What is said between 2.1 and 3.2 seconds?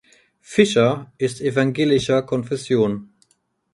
Konfession.